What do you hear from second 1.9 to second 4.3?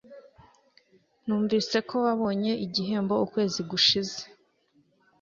wabonye igihembo ukwezi gushize.